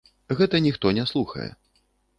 Гэта 0.39 0.61
ніхто 0.67 0.95
не 1.01 1.07
слухае. 1.13 1.49